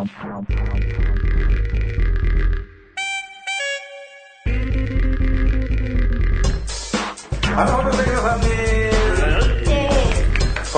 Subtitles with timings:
[0.00, 0.08] 今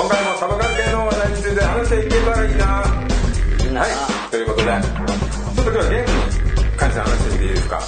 [0.09, 7.83] 回もサバ缶系の話題について話していけたらいいなはいということでちょっと今日はゲームに関して話してみていいですかは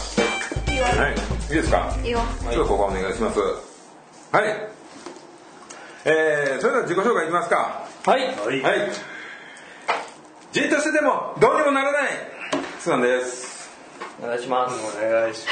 [1.11, 1.17] いい
[1.51, 4.45] いですかいいよちょっとここお願いしますはい
[6.05, 9.14] えー、それでは自己紹介いきますかはいはい
[10.55, 12.11] じっとしててもどうにもならない。
[12.79, 13.69] スんです。
[14.23, 14.77] お願いします。
[15.05, 15.45] お願いし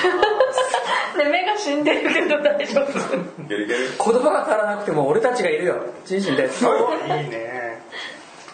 [1.18, 2.92] ね 目が死んでるけど大丈夫。
[3.48, 5.74] 言葉が足らなくても俺たちがいるよ。
[6.04, 6.64] ジンジンです。
[6.64, 7.82] はますいいね。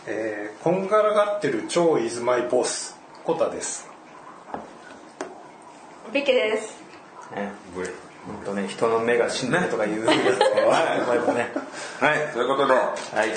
[0.06, 2.98] えー、こんがらがってる超イズマイボス。
[3.24, 3.86] コタです。
[6.14, 6.80] ビケです。
[7.36, 7.52] ね。
[7.76, 7.76] い
[8.26, 10.16] 本当ね人の目が死んでるとか言うやつは
[12.16, 12.72] いということで。
[12.72, 13.32] ははいい。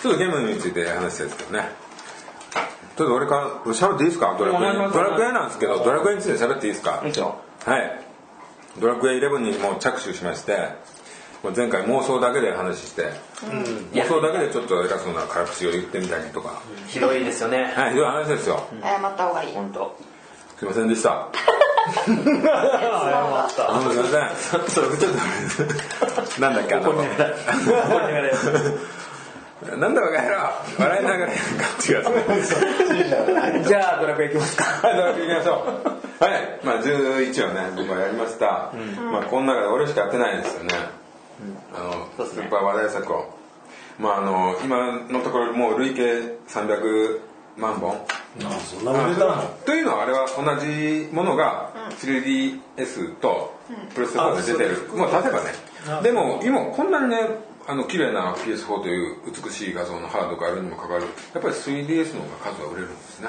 [0.00, 1.85] ちょっとゲームについて話したいですけどね
[2.96, 4.36] ちょっと俺から喋っていいですか？
[4.38, 4.72] ドラクエ。
[4.90, 7.02] ドラクエなんですけどドラクエについて喋っていいですか？
[7.64, 8.00] はい。
[8.80, 10.68] ドラクエ11にもう着手しまして
[11.42, 13.10] もう前回妄想だけで話して、
[13.92, 17.72] 妄想だけでちょっと偉そうな辛口を言ってみたりとか、ひどいですよね。
[17.74, 19.96] はいひどい話ですよ、謝った方がいい本当。
[20.58, 21.28] すいませんでした。
[22.04, 22.14] 謝っ
[23.54, 23.80] た。
[23.80, 24.68] すいません。
[24.68, 25.12] それちょっ
[26.34, 26.92] となんだっけあの
[29.62, 30.36] なんだバカ野郎
[30.78, 32.50] 笑いながらやるかっていうやつ
[33.62, 35.52] ねじゃあドラクエ行きますかはい、ドラクエ行きましょ
[36.20, 36.24] う。
[36.24, 38.72] はい、まあ11をね、僕はやりました。
[39.10, 40.74] まあこの中で俺しかやってないですよね。
[41.74, 43.34] あの、そうですねスーパー話題作を。
[43.98, 46.02] まああの、今のところもう累計
[46.48, 47.20] 300
[47.56, 47.98] 万本。
[48.64, 49.42] そんなに出たの？
[49.64, 53.54] というのはあれは同じものが 3DS と
[53.94, 54.88] プレステ4で出てる。
[54.94, 56.02] もう例えばね。
[56.02, 57.16] でも今こんなにね、
[57.68, 63.28] あの綺麗な PS4 という美しい画像のハードがあるにもかかわらずやっぱり 3DS の方が数は売れるんですね。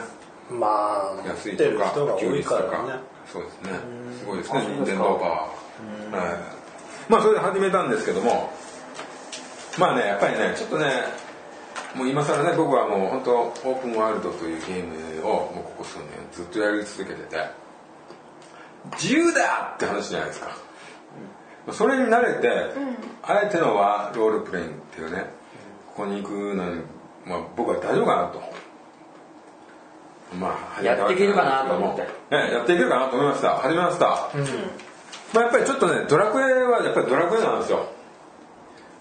[0.52, 3.02] まあ安いとか人が多いからね。
[3.32, 3.72] そうですね
[4.20, 6.18] すごいですね任天堂パワー。
[6.18, 6.38] はい。
[7.10, 8.52] まあそれで始めたんですけども
[9.80, 10.86] まあねやっぱりねちょっとね
[11.96, 17.50] もう今更ね僕はもう本当オープンワールドというゲームをもうここ数年ずっとやり続けてて
[18.94, 20.67] 自由だって話じゃないですか
[21.72, 22.50] それに慣れて、
[23.24, 25.26] あえてのはロールプレインっていうね
[25.96, 26.82] ここに行くのに、
[27.26, 28.42] まあ、僕は大丈夫かなと。
[30.36, 32.02] まあやっていけるかなと思って。
[32.02, 32.08] ね
[32.52, 33.56] やっていけるかなと思いました。
[33.58, 34.06] 始めました、
[35.34, 37.88] まあ、やっぱりちょっとねドラクエはやっぱりドラクエなんですよ。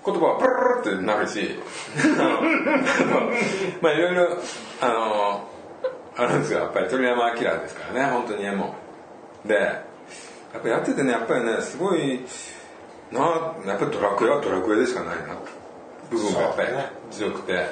[0.04, 1.58] 言葉はプルルルってなるし。
[3.82, 4.28] まあいろいろ
[4.80, 5.48] あの
[6.16, 6.60] あるんですよ。
[6.60, 8.12] やっぱり鳥山明ですからね。
[8.12, 8.74] 本当に絵も
[9.44, 9.82] でや
[10.58, 12.24] っぱやっててねやっぱりねすごい
[13.12, 13.20] な
[13.66, 15.36] やっぱりドラクエはドラクエでしかないな
[16.10, 16.68] 部分がやっぱり。
[17.10, 17.68] 強くて、え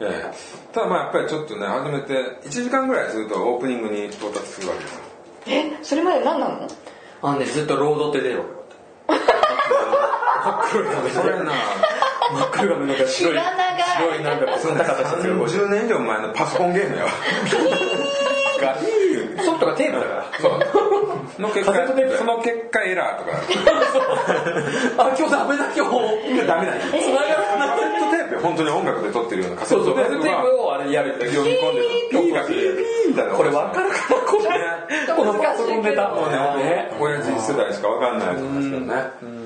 [0.00, 0.30] え。
[0.72, 5.00] ただまあやっぱりちょっとね始めて1時間ぐらいするとオープニングに到達するわけですよ。
[5.46, 6.68] えそれまで何なの？
[7.22, 8.50] あのねずっとロードって出るわけ
[10.42, 11.52] 真っ黒い画面それな。
[12.32, 17.10] 真っ黒い画面の中白い白いなんかそんな形する30年以上前のパソコンゲームやわ。
[19.44, 20.24] ソフトがテープだから。
[20.40, 20.52] そう
[21.38, 21.72] の結果。
[21.72, 23.38] カセットテープその結果エラーとか。
[24.98, 26.30] あ今日ダメだ今日。
[26.30, 26.76] 今ダメだ。
[26.76, 29.94] よ繋がらないカセットテープ本当に音楽で撮ってるようなカセット。
[29.94, 34.42] テープをあれやる読み込んでピーピーピーみたいなこれ分かるかなこれ。
[35.16, 36.36] このパソコンネタもうね。
[36.62, 38.92] ね親父世代しか分かんないと思うんですけどね。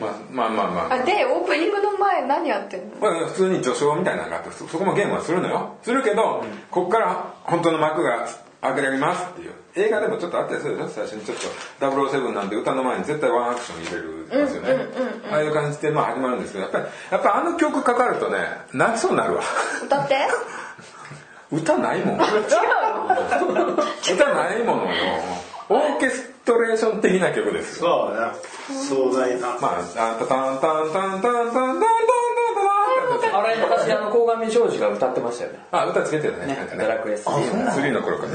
[0.00, 0.94] まあまあまあまあ。
[0.94, 2.96] あでオープニングの前何やってんの？
[3.00, 5.76] まあ、普通に序章みたいなのがあってそそこもゲームはするのよ。
[5.82, 8.28] するけど、ここから本当の幕が
[8.66, 9.24] 開けられます。
[9.30, 10.88] っていう映画でもちょっとあったりするでしょ？
[10.88, 11.38] 最初にちょっ
[11.80, 14.86] と007なんて歌の前に絶対ワンアクション入れるんですよね、
[15.30, 18.38] ああいう感じでまあ始まるんですけどやっぱりやっぱあの曲かかるとね
[18.72, 19.42] 泣きそうになるわ。
[19.84, 20.16] 歌って？
[21.52, 22.16] 歌ないもん。
[22.16, 22.24] 歌
[24.34, 24.90] ないものよ
[25.68, 28.08] オーケストレーション的な曲ですよ。
[28.08, 28.38] そうだね。
[28.88, 29.48] 壮大な。
[29.60, 31.82] まあタンタタンタンタンタンタンタンタン
[33.20, 35.58] タンタンタンあれ昔あの鴻上庄司が歌ってましたよね。
[35.72, 37.20] あ歌つけてるねねなんかドラクエ3
[37.72, 38.02] 3の。
[38.02, 38.30] 頃から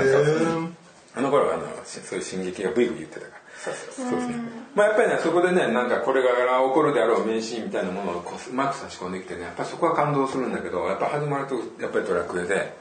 [1.14, 3.42] あの頃はあのしそういう進撃がブイブイ言ってたから。
[3.62, 4.62] そうですね。
[4.76, 12.74] まあやっぱりねそこでねなんかこれから起こるであろう名シーンみたいなものをこううまく差し込んできてねやっぱりそこは感動するんだけどやっぱ始まるとやっぱりドラクエで、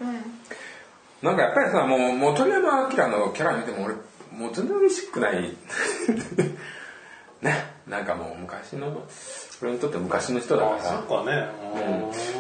[1.23, 3.95] なんかやっぱりさもうもう鳥山明のキャラ見ても俺
[4.33, 5.51] もう全然嬉しくない
[7.43, 7.55] ね
[7.87, 9.03] なんかもう昔の
[9.63, 10.77] 俺にとって昔の人だから。
[10.77, 11.49] あそっかね。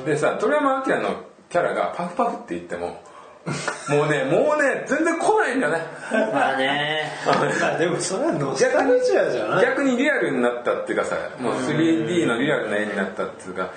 [0.07, 3.01] でさ鳥山明のキャラがパフパフって言っても
[3.89, 5.83] もうねもうね全然来ないんだね。
[6.33, 7.11] まあね。
[7.61, 9.65] まあでもそれはノスタルジアじゃない？
[9.65, 13.71] 逆にリアルになったっていうかさもう 3D のリアルな絵になったっていうか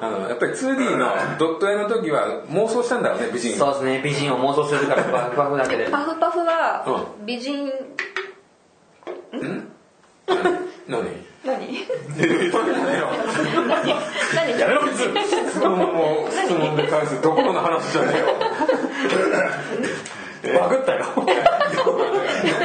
[0.00, 3.56] あのやっぱり 2D のドット絵の時は妄想したんだろうね美人。
[3.58, 5.88] そうですね美人を妄想するからバフバフだけで。
[5.90, 6.84] パフパフは
[7.26, 7.70] 美人
[10.88, 11.04] 何？
[11.44, 11.66] 何？
[11.66, 11.78] 何？
[14.58, 18.12] やめろ質問も質問で返すどころの話じゃね
[20.44, 21.26] えよバグったよ読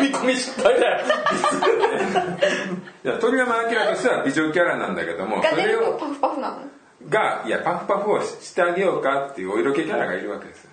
[0.01, 1.05] み込み失敗だよ
[3.03, 6.57] いや鳥山明としては美女キャラなんだけどもがそれを出るとパフパフなの
[7.09, 10.71] がいやパフパフをしてあげようかっていうお色気キャラがいるわけですよ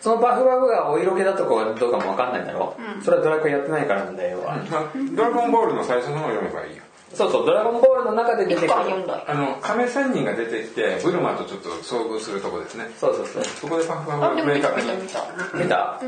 [0.00, 6.82] そのバフバフがお色気だとかどうかもわかんないんだろ、それはドラクエやってないからなんだよ、まあ、ドラゴンボールの最初の方を読めばいいよ
[7.14, 12.86] そうそうドラゴンボールの中で出てくるあの亀仙人が出てきてブルマとちょっと遭遇するとこですね。
[12.98, 13.44] そうそうそう。
[13.44, 15.20] そこでパフパフ明確に見た。
[15.54, 15.64] 見た。
[15.64, 16.00] 見た、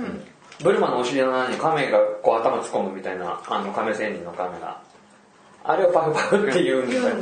[0.62, 4.81] ブルマのお尻の穴に亀がこう頭突っ込むみたいなあの亀仙人の亀が。
[5.64, 7.02] あれをパフパフって言うんだよ。
[7.02, 7.20] 言うん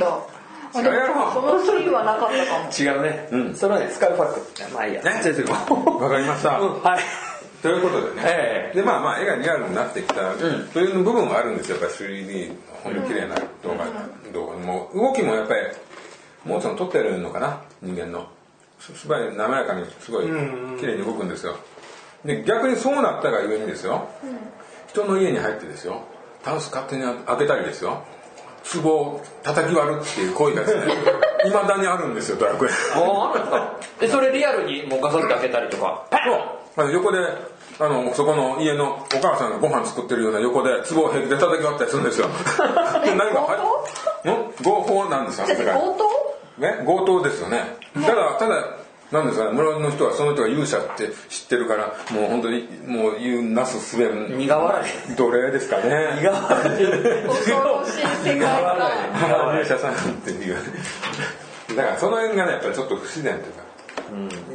[1.33, 2.69] そのシーンはなかったかも。
[2.71, 3.55] 違うね、うん。
[3.55, 5.03] それはねスカルファックまあいいや。
[5.03, 5.11] ね
[5.99, 6.81] わかりました、うん。
[6.81, 6.99] はい。
[7.61, 8.75] ということでね、ええ。
[8.77, 10.31] でまあまあ絵がリアルになってきた、
[10.73, 11.77] という部分はあるんですよ。
[11.77, 13.85] やっぱり 3D の本当に綺麗な動画、
[14.33, 15.61] 動画も動きもやっぱり
[16.45, 17.61] もうちょっと撮ってるのかな？
[17.81, 18.27] 人間の。
[18.79, 20.25] すすごい滑らかにすごい
[20.79, 21.55] 綺麗に動くんですよ。
[22.23, 24.07] で逆にそうなったがゆえにですよ、
[24.87, 26.01] 人の家に入ってですよ。
[26.43, 28.03] タンス勝手に開けたりですよ
[28.81, 30.93] 壺を叩き割るっていう行為がですね
[31.45, 32.69] いまだにあるんですよドラクエ。
[32.95, 36.03] ああるんですかでそれリアルにもうガサって開けたりとか。
[36.11, 36.41] そう。
[36.79, 37.19] あの横で
[37.79, 42.27] あのそこの家のお母さんがご飯作ってるような横で壺をへで叩き割ったりするんですよ。
[43.03, 43.55] で 何かは
[44.25, 44.29] い？
[44.29, 44.33] ん？
[44.63, 45.55] 合法なんですよね
[46.85, 47.77] 強盗ですよね。
[47.93, 48.76] ただただ
[49.11, 55.15] なんですかね村の人はその人が勇者って知ってるからもう本当にもう言うなすすべ苦笑い。
[55.15, 56.17] 奴隷ですかね。
[56.19, 57.27] 苦笑い。
[57.27, 60.55] 恐ろしい世界観勇者さんっていう。
[61.75, 63.67] だからその辺がねやっぱりちょっと不自然というか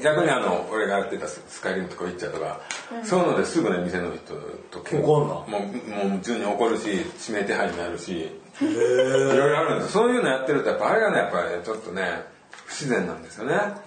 [0.02, 2.60] 逆にあの俺がやってたスカイリムとか行っちゃうとか、
[3.04, 4.34] そういうのですぐね店の人
[4.70, 6.88] と結怒んのもうもう普通に怒るし
[7.28, 8.30] 指名手配になるしい
[8.62, 10.28] ろいろあるんですそういうの？
[10.28, 12.24] やってるとやっぱあれがねやっぱりちょっとね
[12.72, 13.54] 不自然なんですよね。
[13.54, 13.80] あ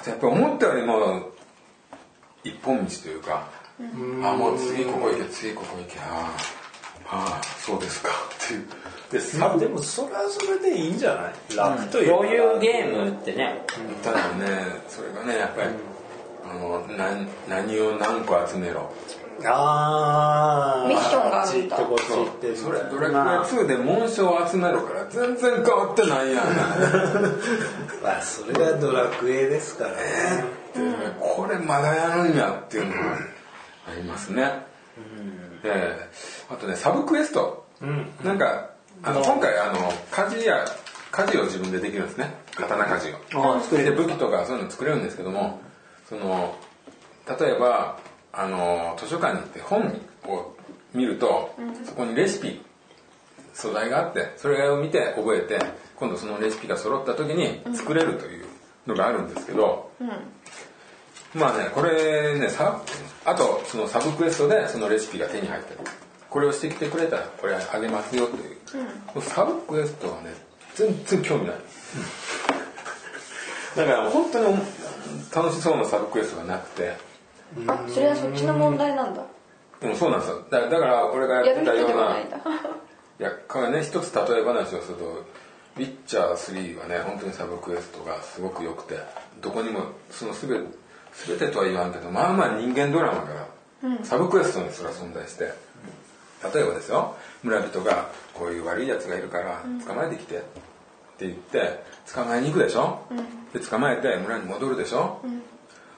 [0.00, 1.30] とやっぱ思ったよりも
[2.44, 3.48] 一本道というか
[3.80, 3.82] あ
[4.36, 6.30] もう次ここ行け次ここ行けあ
[7.10, 8.12] あそうですかっ
[8.48, 8.66] ていう。
[9.10, 11.32] でまあでもそれはそれでいいんじゃない？
[11.56, 12.16] 楽というか。
[12.18, 13.62] こういうゲームってね。
[14.04, 14.46] ただね
[14.88, 15.70] それがねやっぱり、
[16.50, 18.92] あの何何を何個集めろ
[19.44, 21.76] ああミッションがあるんだ。
[21.76, 24.82] あっち行ってこっち行ってそれドラクエ2で紋章を集めろ。
[24.82, 26.44] から全然変わってないやん。
[28.02, 30.58] まあそれがドラクエですからね。
[31.20, 33.16] これまだやるんやっていうのが
[33.88, 34.66] ありますね、
[35.64, 37.66] えーあとねサブクエスト、
[38.24, 38.70] なんか
[39.02, 40.64] あの今回あの鍛冶や
[41.12, 42.34] 鍛冶を自分でできるんですね。
[42.54, 43.56] 刀鍛冶を。
[43.56, 45.60] あ作れるで武器とかそういうの作れるんですけども
[46.08, 46.54] その
[47.38, 47.98] 例えば
[48.32, 50.54] あの図書館に行って本を
[50.94, 51.54] 見ると、
[51.84, 52.60] そこにレシピ
[53.54, 55.58] 素材があってそれを見て覚えて
[55.96, 58.44] 今度そのレシピが揃った時に作れるという
[58.86, 59.90] のがあるんですけど、
[61.34, 62.82] まあねこれねさ
[63.24, 65.80] あとそのサブクエストでそのレシピが手に入ってる。
[66.30, 68.58] これをしてきてくれたらこれあげますよという、
[69.22, 70.34] サブクエストはね
[70.74, 71.54] 全然興味ない、
[73.76, 74.58] だから本当に
[75.34, 76.96] 楽しそうなサブクエストがなくて
[77.66, 79.22] あそれはそっちの問題なんだ。
[79.80, 80.44] でもそうなんですよ。
[80.50, 82.28] だだから俺がやってたようない
[83.18, 85.04] やこれね一つ例え話をすると
[85.76, 88.98] 「ウィッチャー3」はね本当にサブクエストがすごく良くて
[89.40, 90.78] どこにもその全て
[91.26, 93.46] 全てとは言わんけどまあまあ人間ドラマが
[94.04, 95.52] サブクエストにすら存在して
[96.54, 100.38] 例えばですよ村人がこういう悪いやつがいるから捕まえてきてっ
[101.18, 101.82] て言って
[102.14, 103.00] 捕まえに行くでしょ、
[103.52, 105.20] で捕まえて村に戻るでしょ、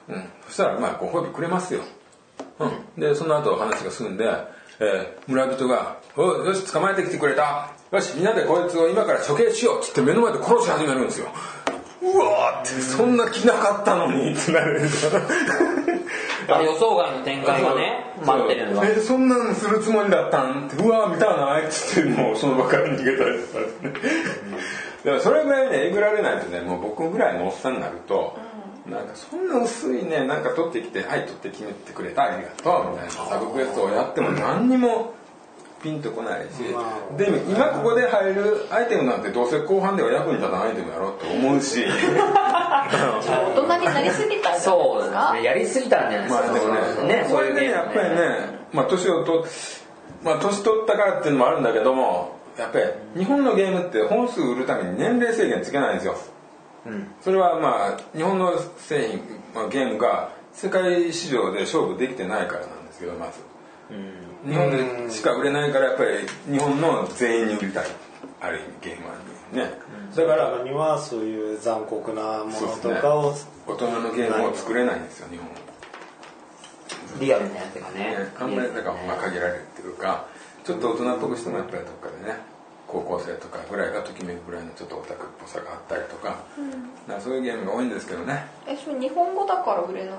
[0.09, 1.81] うん、そしたらまあご褒美くれますよ、
[2.59, 4.25] うん、でその後話が済んで、
[4.79, 7.69] えー村人が「おいよし捕まえてきてくれた。
[7.91, 11.27] よしみんなでこいつを今から処刑しよう」って言って目の前で殺し始めるんですよ。
[12.01, 14.81] うわーってそんな気なかったのにってなる。
[16.49, 18.87] 予想外の展開がね待ってるのが。
[18.87, 20.67] えそんなんするつもりだったん？
[20.67, 23.93] ってうわー見たないっつってもうその場から逃げたりとかですね。
[25.05, 28.37] だからそれぐらいねえぐられないとねもう僕ぐらいのおっさんになると、
[28.87, 33.11] なんかそんな薄いねなんか取ってきて「はい取って決めてくれたありがとう」みたいな。
[33.11, 35.13] サブクエストをやっても何にも
[35.83, 36.61] ピンとこないし。
[36.73, 36.81] ま
[37.13, 37.17] あ。
[37.17, 41.85] でも今ここで入るアイテムなんてどうせ後半では役に立たないアイテムやろって思うし。
[42.91, 46.47] 大人になりすぎたんじゃないそうですかねやりすぎたんじゃないですか？
[46.47, 46.73] まあでも
[47.07, 47.27] ねね。
[47.31, 47.69] これね。
[47.71, 48.15] やっぱりね
[48.73, 49.45] まあ年をと
[50.23, 52.85] まあ年取ったからっていうのもあるんだけどもやっぱり
[53.17, 56.13] 日本のゲームって本数売るために年齢制限つけないんですよ。
[56.13, 56.17] うん
[57.21, 59.19] それはまあ日本の製品、
[59.53, 63.39] まあ、ゲームが世界市場で勝負できてないからなんですけどまず。
[63.91, 64.51] うん。
[64.51, 66.09] 日本でしか売れないからやっぱり
[66.51, 67.85] 日本の全員に売りたい。
[68.39, 69.13] ある意味ゲームは
[69.53, 69.77] ね。
[70.15, 73.35] だかだかららにはそういう残酷なものとかを
[73.67, 75.53] 大人のゲームを作れないんですよ日本は。
[77.19, 77.99] リアルなやつがね。
[77.99, 78.15] ね。
[78.37, 80.25] 考え方がまあ限られるっていうか。
[80.63, 82.37] ちょっと大人っぽくしてもやっぱりどっかでね
[82.91, 86.35] 高校生とかぐらいがときめくぐらいのちょっとオタクっぽさがあったりとか,、
[87.07, 88.45] なんかそういうゲームが多いんですけどね。
[88.67, 90.17] えそれ日本語だから売れないの？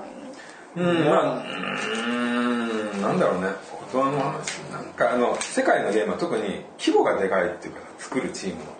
[0.75, 3.47] うんまあうーんなんだろうね。
[3.93, 4.57] 大人の話。
[4.71, 8.71] なんかあの世界のゲームは特に規模がでかいっていうか作るチームの。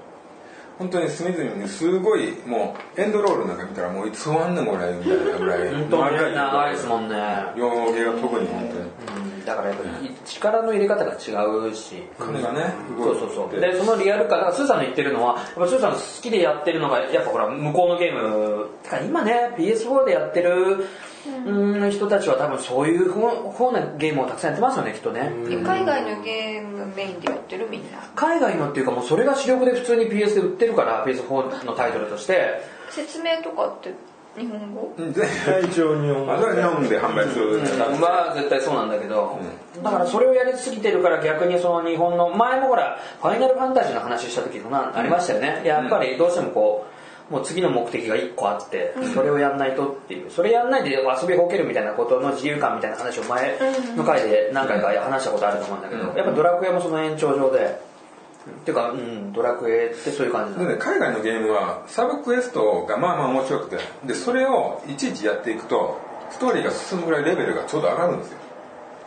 [0.79, 7.15] 本当に隅々にすごいもうエンドロールなんか見たらもういつ終わんねんこれみたいなぐらい本当に長いですもんね。
[7.55, 9.17] 両毛が特に本当に。
[9.17, 11.15] うんだからやっぱり力の入れ方が違
[11.69, 12.03] うし。
[12.19, 13.59] 金がねそうそうそう。
[13.59, 18.67] でそのリアル感だからスーさんの言ってるのはやっぱスーさん好きでやってるのがやっぱほら向こうのゲーム。
[18.83, 20.85] てか今ね PS4 でやってる
[21.45, 21.91] うん。
[21.91, 25.31] 人たちは多分そういう方方なゲームをたくさんやってますよねきっとね。
[25.49, 27.99] え海外のゲームメインでやってるみんな。
[28.15, 32.61] 海外のっていうかもうそれが主力で普通に PS で売ってるから PS4 のタイトルとして。
[32.89, 33.91] 説明とかって
[34.37, 34.93] 日本語？
[34.97, 35.27] で
[35.67, 39.39] 一応日本あそれは日本で販売するは絶対そうなんだけど、
[39.83, 45.61] だからそれをやりすぎてるから逆にその日本の前もほらファイナルファンタジーの話した時もなありましたよね。
[45.65, 46.85] やっぱりどうしてもこ
[47.29, 50.31] うもう次の目的が1個あってそれをやんないとっていう。
[50.31, 53.57] それやんないで遊びほけるみたいなことの自由感みたいな話を前
[53.95, 57.79] の回で何回か話したことあると思うんだけどやっぱドラクエもその延長上で
[58.49, 60.75] っていうか、うん、ドラクエってそういう感じでなの？
[60.75, 65.99] ね海外のゲームはサブクエストがまあまあ面白くてでそれをいちいちやっていくと
[66.31, 68.37] ストーリーが進むぐらいレベルがちょうど上がるんですよ。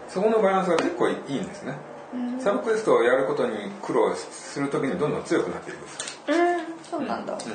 [0.08, 1.74] そこのバランスが結構いいんですね。
[2.38, 6.34] サブクエストをやることに苦労するときにどんどん強くなっていくんですうん
[6.82, 7.38] そうなんだ、うん。
[7.38, 7.50] で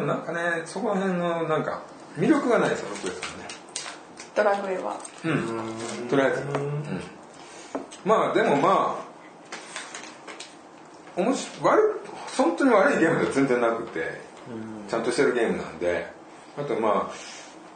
[0.00, 1.82] もなんかねそこら辺のなんか
[2.18, 3.46] 魅力がないサブクエストね。
[4.34, 4.96] ドラクエは。
[5.24, 6.08] うん。
[6.08, 7.00] とりあえず、うん、
[8.04, 9.05] まあでもまあ
[11.16, 11.82] おもし悪い
[12.36, 14.20] 本当に悪いゲームでは全然なくて
[14.88, 16.06] ちゃんとしてるゲームなんで
[16.58, 16.92] あとまあ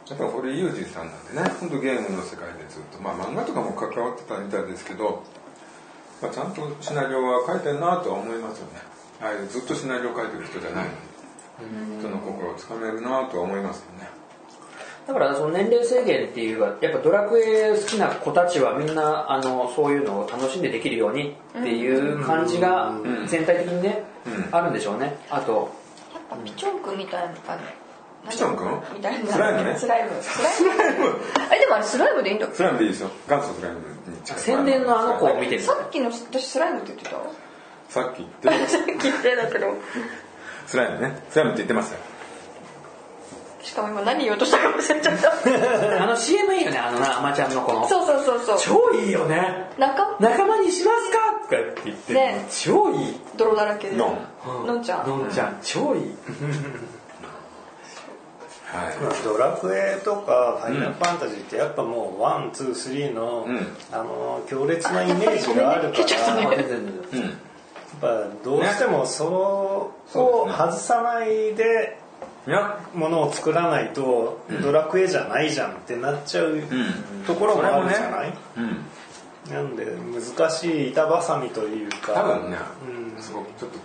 [0.09, 5.23] やっぱり堀井裕二さんなんでね本当ゲームの世界でずっとまあ漫画とかも関わってたみたいですけど、
[6.21, 8.81] まあ、ちゃんとシナリオは書いてるなとは思いますよね。
[9.21, 14.09] ああいうずっとシナリオ書いてる人じゃないのに人の心をつかめるなとは思いますよね
[15.11, 22.93] だからその年齢制限っていうかやっぱドラクエ好きな子たちはみんなあのそういうのを楽しんでできるようにっていう感じが
[23.27, 25.17] 全体的にね、うんあるんでしょうね。
[25.31, 25.73] あと
[26.13, 27.61] やっぱピチョン君みたいなあの
[28.29, 28.67] ピチョン君？
[28.97, 29.75] みたいなスライムね。
[29.77, 30.11] スライム。
[30.21, 31.05] スライム。
[31.53, 33.09] えでもあれスライムでいいんだスライムでいいですよ。
[33.27, 33.79] 元祖スライム
[34.23, 37.17] 宣伝のあの子を見てるさっきの私スライムって言ってた
[37.89, 38.19] さっき。
[38.43, 39.73] 言ってさっき言ってたけど。
[40.67, 41.19] スライムね。
[41.29, 42.01] スライムって言ってましたよ
[43.63, 45.31] しかも今何言おうとしたか忘れちゃった。
[46.03, 47.87] あの CM いいよねあのなアマちゃんのこの。
[47.87, 48.57] そうそうそうそう。
[48.59, 49.69] 超いいよね。
[49.77, 52.45] 仲仲間にしますかとかって言って、ね。
[52.49, 53.19] 超いい。
[53.37, 53.95] 泥だらけで。
[53.95, 54.17] の
[54.65, 54.83] のん。
[54.83, 55.57] ちゃんのんちゃん。
[55.61, 56.15] 超いい。
[58.65, 58.97] はい。
[58.97, 63.77] まあドラクエとかファイナルファンタジーってやっぱもう one two three の、うん。
[63.91, 67.29] あの強烈なイメージがあるから、ねあ全然全然うん。
[67.29, 68.07] やっぱ
[68.43, 69.31] どうしてもその
[70.15, 72.00] を外さないで
[72.95, 76.63] ものを作らないとドラクエじゃないじゃんってなっちゃううん。
[77.27, 79.53] ところもあるじゃない、うん。
[79.53, 82.13] なんで難しい板挟みというか。
[82.13, 82.57] 多分ね
[83.15, 83.21] うん。
[83.21, 83.79] すごくちょっと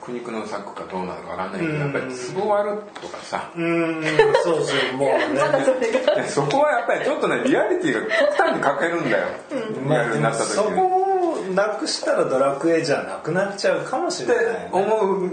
[0.00, 1.80] 苦肉の策かどうなのかわかんないけどうん。
[1.80, 3.50] やっぱりツボ割るとかさ。
[3.54, 4.02] うーん
[4.42, 5.08] そうそうもう
[6.18, 6.26] ね。
[6.28, 9.28] そこはやっぱりちょっとねリアリティが極端に欠けるんだよ。
[9.86, 10.76] リアルになった時そに
[11.54, 15.30] なくしたらドラクエじゃなくなっちゃうかもしってれない、ね、思う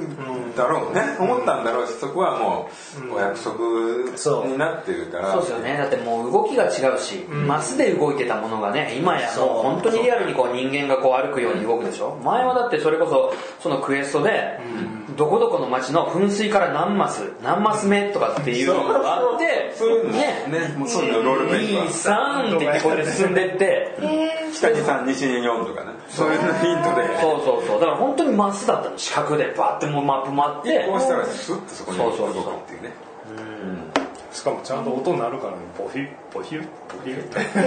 [0.56, 1.02] だろうね。
[1.20, 2.70] 思ったんだろうしそこはも
[3.10, 5.32] うお約束そうになってるから。
[5.32, 5.42] そう。
[5.42, 5.78] ですよね。
[5.78, 12.20] だってもう動きが違うし、マスで動いてたものがね今やもう本当にリアルにこう人間がこう歩くように動くでしょ？
[12.24, 14.60] 前はだってそれこそそのクエストで、
[15.16, 19.90] どこどこの町の噴水から何マス何マス目とかっていうのがあってそう。
[19.90, 20.46] いうのね。
[20.48, 25.92] ねもうそういうのロールプレイングは23って言ってこれで進んでってえ北に3西に4とかね。
[26.10, 27.20] そういうのヒントで。
[27.22, 27.80] そうそうそう。
[27.80, 28.98] だから本当にマスだったの。
[28.98, 30.88] 四角でバーってもうマップ回って。
[30.88, 32.84] こうしたらスッとそこに動くそうそうそうっていう。
[32.84, 33.08] ね
[34.32, 35.58] しかもちゃんと音鳴るからね。
[35.76, 36.68] ボヒュボヒュボ
[37.04, 37.60] ヒュってー、確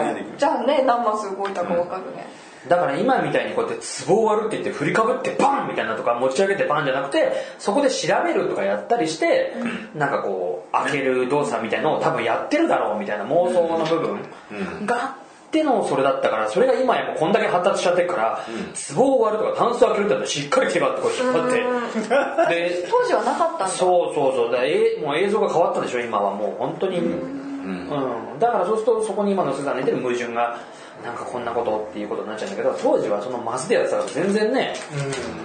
[0.00, 2.26] 認できるじゃあね何マス動いたか分かるね、
[2.68, 9.52] だから今みたいにこうやって壺を割るって言って振りかぶってバンみたいなとか持ち上げてバンじゃなくてそこで調べるとかやったりして、
[9.94, 15.18] なんかこう開ける動作みたいのを多分やってるだろうみたいな妄想の部分があ
[15.48, 18.46] ってのそれだったからそれが今やもうこんだけ発達しちゃってるから、
[18.94, 22.54] 壺を割るとかタンスを開けるってしっかり手張ってこう引っ張って。
[22.54, 23.68] で 当時はなかったんだ。
[23.68, 24.52] そうそうそう。
[24.52, 28.38] だえもう映像が変わったでしょ今はもう本当に、うん。
[28.38, 30.58] だからそうするとそこに今のせさんの言ってる矛盾が
[31.02, 34.74] なんかこんなことっていうことになっちゃうんだけど当時はそのマスでやってたから全然ね、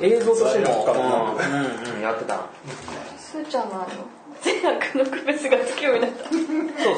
[0.02, 2.40] 映像としても、うんうんうん、やってた。
[3.18, 3.86] すーちゃんのあの
[4.44, 6.30] 善悪の区別がつくようになった。
[6.30, 6.42] そう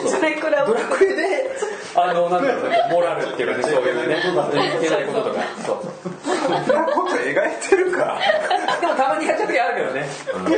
[0.01, 0.19] そう。
[0.19, 1.51] それくらいドラクエで。
[1.95, 4.17] あのなんだろうモラルっていうかねそういうね。
[4.17, 4.21] い
[4.81, 5.77] けないこととかそう。
[5.83, 6.33] そう。
[6.65, 7.33] そんなこと描い
[7.69, 8.19] てるか。
[8.81, 10.07] でもたまにやっちゃう時あるけどね。
[10.49, 10.53] い。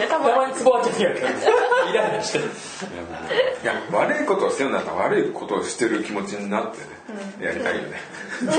[0.00, 1.26] やたまにツボ割っちゃう時あるけど
[1.90, 2.44] イライラしてる。
[2.44, 3.74] いや
[4.28, 7.96] ことをしてるんだったら悪いことをしてる気持ちになってね、やりたいよね。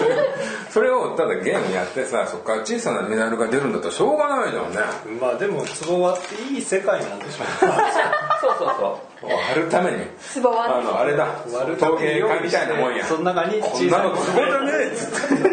[0.69, 4.77] それをただゲームやってさそこから小さなメダルが出るんだったらしょうがないじゃんね。
[5.21, 7.69] まあでも壺割っていい世界なんでしょう。
[7.69, 7.73] ね
[8.41, 9.27] そうそうそう。
[9.31, 10.05] 割るために。
[10.19, 11.27] つばはあのあれだ。
[11.53, 15.49] 割るた陶芸家みたいなもんやその中に小さいなのすごいだねっつって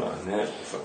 [0.00, 0.48] まあね。
[0.70, 0.80] そう。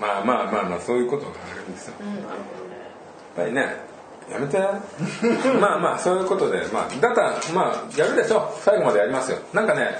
[0.00, 3.95] まあまあまあまあそういうことがあるんですよ、やっぱりね
[4.30, 4.58] やめて。
[5.60, 6.66] まあまあそういうことで。
[6.72, 9.38] まあだからまあやるでしょ最後までやりますよ。
[9.52, 9.98] なんかね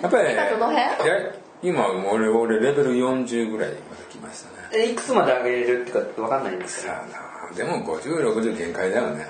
[0.00, 1.08] やっぱり今どの辺？
[1.08, 1.32] や
[1.62, 4.68] 今俺俺レベル40ぐらいまで来ましたね。
[4.72, 6.86] えいくつまで上げれるってか分かんないんです。
[7.56, 9.26] でも5060限界だよね。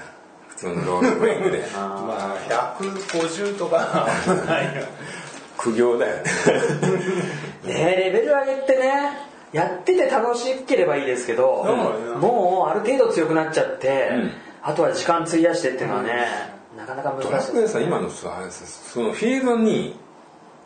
[0.48, 4.08] 普通のロールプレイングで まあ150とか
[4.48, 4.82] ないよ。
[5.56, 6.22] 苦行だよね。
[7.64, 9.25] ねレベル上げってね
[9.56, 14.30] やってて楽しければいいですけど、うんもうある程度強くなっちゃって、うん。
[14.62, 16.26] あとは時間費やしてっていうのはね、
[16.76, 17.54] なかなかド難しい。
[17.54, 19.98] ラクエさ今のさそのフィールドに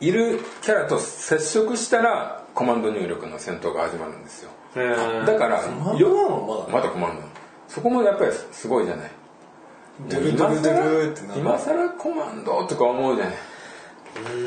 [0.00, 4.50] いるキャラと接触したらコマンド入力の戦闘が始まるんですよ。
[4.74, 6.72] だからまだ。
[6.72, 7.22] まだコマンド。
[7.68, 9.10] そこもやっぱりすごいじゃない。
[10.08, 13.34] ドゥルドゥルドゥルって今更コマンドとか思うじゃない。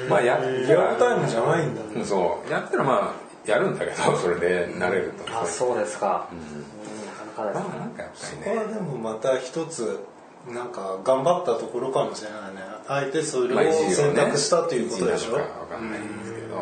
[0.10, 2.04] まあやリアルタイムじゃないんだね。
[2.04, 2.52] そう。
[2.52, 5.42] やったらまあやるんだけど それで慣れると。
[5.42, 7.46] あそうですか、うん。
[7.46, 7.64] なかなかですね。
[7.66, 8.56] まあなんかやっぱね。
[8.56, 10.00] こはでもまた一つ
[10.48, 12.62] なんか頑張ったところかもしれないね。
[12.88, 15.30] あえてそれを選択したということでしょ？
[15.30, 16.62] 一時なのかわかんないんですけど、ま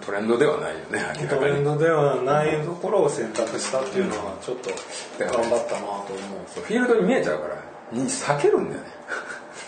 [0.00, 1.28] あ、トレンドではないよね明らかに。
[1.28, 4.70] トレンドではないところを選択したっていうのはちょっと
[5.18, 6.06] 頑張ったなと思う。
[6.54, 7.56] そうフィールドに見えちゃうから
[7.92, 8.86] 避けるんだよね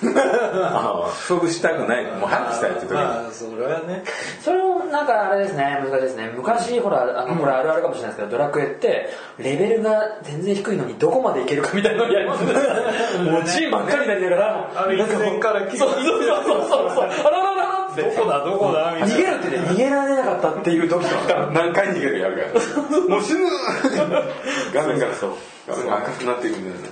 [0.03, 2.05] ああ勝負したくない。
[2.13, 4.03] もう早くしたいって時に、まあそれはね。
[4.43, 5.79] それもなんかあれですね。
[5.83, 6.33] 難しいですね。
[6.37, 12.53] 昔ほらあのこれあるあるかもしれないですけどドラクエってレベルが全然低いのにどこまでいけるかみたいなのをやりますね
[13.31, 14.71] もう G ばっかりになりながら。
[14.77, 17.05] あれなんかもう一線からそうそうそうそうそう。
[17.27, 18.93] あららららってどこだどこだ？
[18.97, 19.15] みたいな。
[19.15, 21.49] 逃げるってね逃げられなかったっていう時とか。
[21.53, 22.59] 何回逃げるかやるか
[23.01, 23.41] らもう死ぬ
[24.73, 25.31] 画面がそう
[25.69, 26.89] 画面が赤くなっていくんだよね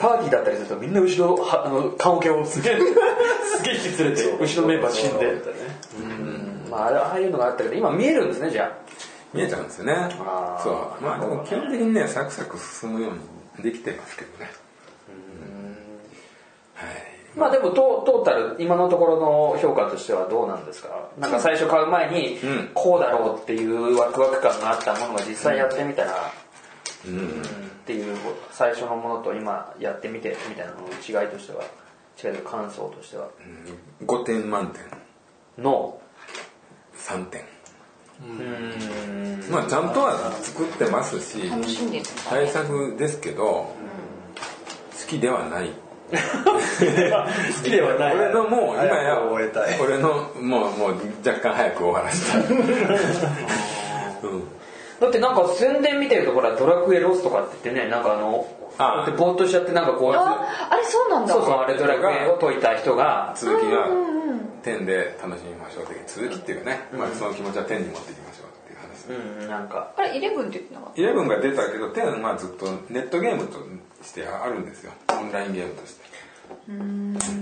[0.00, 5.26] パーティーだったりするとみんな後ろはあの棺桶をすげえ すげえ引き連れて後ろのメンバー死んで。
[5.26, 5.36] う
[6.02, 6.66] ん。
[6.70, 8.70] まああれああいうのがあったけど今見えるんですねじゃあ。
[9.32, 9.94] 見えちゃうんですよね。
[10.62, 11.04] そう。
[11.04, 13.12] まあでも基本的にねサクサク進むよう
[13.58, 14.50] にできてますけどね。
[16.74, 16.88] はい。
[17.36, 20.88] まあでもトトータル今のところの評価としてはどうなんですか？
[21.18, 22.70] なんか最初買う前にうん。
[22.74, 26.32] こうだろうっていうワクワク感があったものが実際やってみたら。
[27.06, 27.12] うん。
[27.14, 27.42] うん
[27.90, 28.16] っていう
[28.52, 31.64] 最初のものと今やってみてみたいなのの違いとしては
[32.22, 33.28] 違い感想としては。
[34.02, 34.72] 5点満
[35.56, 35.64] 点。
[35.64, 36.00] の。
[36.96, 37.42] 3点。
[38.22, 39.50] うん。
[39.50, 41.50] まあちゃんとは作ってますし
[42.28, 43.74] 対策ですけど好
[45.08, 45.70] きではない。
[46.10, 46.16] 好
[47.64, 48.14] きではない。
[48.14, 49.80] 俺のもう今や早く終えたい。
[49.80, 50.94] 俺のもうもう
[51.26, 52.42] 若干早く終わらせたい、
[54.22, 54.59] うん
[55.00, 58.46] だってなんか宣伝見てるとほらドラクエロスとかって言ってねなんかあの
[58.78, 58.96] あ。
[58.98, 61.32] だってぼーっとしちゃってなんかこうああれそうなんだ。
[61.32, 63.88] そうそうあれドラクエを解いた人が続きが
[64.62, 69.42] 点で楽しみましょう的続きっていうかね、まあ、その気持ちは点に持っていきましょうっていう話。
[69.42, 69.92] うんなんか。
[69.96, 73.58] あれイレブンって言ってなかっイレブンが出たけど10はずっとネットゲームと
[74.04, 74.92] してあるんですよ。
[75.08, 76.10] オンラインゲームとして。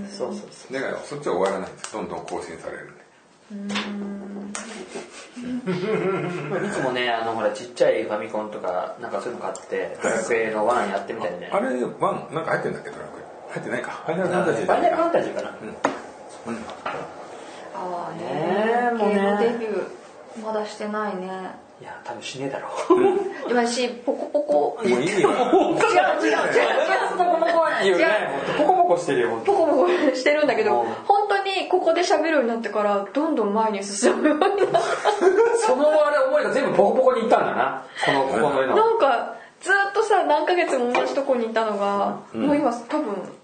[0.09, 1.93] そうそうそだからそっちは終わらないんです。
[1.93, 3.09] どんどん更新されるんで。
[3.51, 4.18] う
[5.39, 9.11] いつもねあのほらちっちゃいファミコンとかなん。
[9.11, 11.67] かそういうの買ってドラクエの1やってみたりねあれ
[11.99, 12.45] ワンなん。
[12.45, 12.73] か入ってん。
[12.73, 15.53] だっけドラクエ入ってないかファイナルファンタジーファイナルファンタジーかなう
[16.51, 16.57] ん。
[17.75, 21.29] ああねえもうねデビューまだしてないね
[21.81, 22.67] いや多分しねえだろ
[23.49, 24.53] 今しポコポコ。
[24.83, 26.59] もう意味が違う違う違う違
[27.13, 28.05] うポコポコいいよね
[28.57, 30.85] ポコポコしてるよポコポコしてるんだけどう。
[30.85, 34.81] ん本当にここで喋るようになってからどんどん前に進むようになった。
[35.65, 37.83] そのあれ思いが全部ボコボコにいったんだな。
[38.05, 38.75] このここの絵の。
[38.75, 43.38] なんかずっとさ何ヶ月も同じとこにいたのが、もう今多分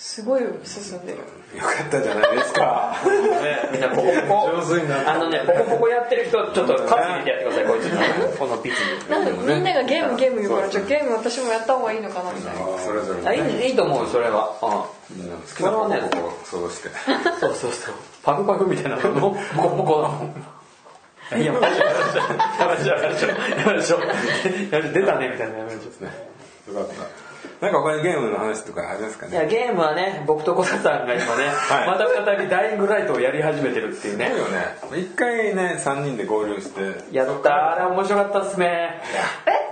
[0.00, 1.18] すごい進んでる。
[1.18, 2.96] よかったじゃないですか。
[3.04, 5.14] ねみんなポコポコ上手になった。
[5.14, 7.84] あのねポコポコやってる人ちょっとカツ入れてやってくださいこいつ。
[7.84, 12.78] にこのピツになんかみんながゲームゲーム言うからじゃあゲーム私もやった方がいいのかなみたいな。
[12.78, 14.56] それぞれあいいいいと思うそれは。
[14.62, 16.88] うみんなの好きなことをそうして。
[16.88, 16.92] ん
[17.38, 17.94] そうそうそう。
[18.22, 19.02] パクパクみたいなの。
[19.02, 19.36] ポコ
[19.68, 20.08] ポコ
[21.36, 21.92] いや、やめましょう、や
[22.66, 24.10] めましょう、やめましょう、やめましょう、やめ
[24.80, 24.92] ましょう。
[24.92, 26.04] 出たねみたいなのやめましょう。
[26.04, 26.10] ね。
[26.68, 27.29] よかった
[27.60, 29.32] なんか他にゲームの話とかありますかね？
[29.32, 31.86] いや、ゲームはね、僕と小田さんが今ね、 はい。
[31.88, 34.26] また再びダイイングライトをやり始めてるっていうね。
[34.26, 34.40] すごい。
[34.40, 34.76] よね。
[35.08, 36.80] 一回ね3人で合流して
[37.12, 39.00] やったー、あれ面白かったっすね。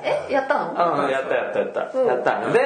[0.02, 1.04] ええやったの？
[1.04, 1.90] うん、やったやったやった。
[1.98, 2.06] うん。
[2.06, 2.60] やったんで、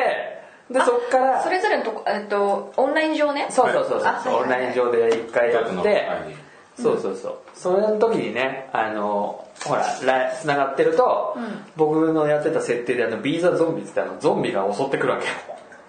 [0.71, 3.47] で、そっから、それぞれのとこえっとオンライン上ね？
[3.51, 4.27] そうそうそうそう、あはい。
[4.27, 5.69] はいはいオンライン上で一回やって。
[5.69, 5.83] 会
[6.29, 6.37] 議、
[6.83, 7.39] そうそうそう。
[7.55, 15.33] それの時にね、あの、ほら、ラ繋がってると、ん僕のやってた設定であの、ビーザゾンビってあの、ゾンビが襲ってくるわけよ。